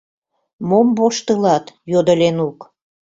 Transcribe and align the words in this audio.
—Мом 0.69 0.87
воштылат?— 0.97 1.65
йодо 1.91 2.13
Ленук. 2.19 2.57